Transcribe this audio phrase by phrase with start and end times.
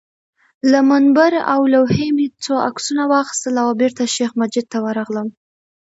[0.71, 5.27] له منبر او لوحې مې څو عکسونه واخیستل او بېرته شیخ مجید ته ورغلم.